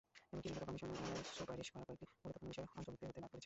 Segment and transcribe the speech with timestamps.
[0.23, 3.37] এমনকি বিগত কমিশনের সুপারিশ করা কয়েকটি গুরুত্বপূর্ণ বিষয় অন্তর্ভুক্তি হতে বাদ পড়েছে।